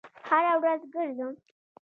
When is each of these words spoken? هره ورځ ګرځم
هره 0.27 0.53
ورځ 0.61 0.81
ګرځم 0.93 1.33